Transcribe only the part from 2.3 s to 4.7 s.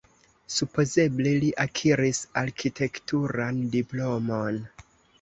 arkitekturan diplomon.